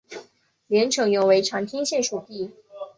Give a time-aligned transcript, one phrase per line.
[0.65, 2.51] 连城原为长汀县属地。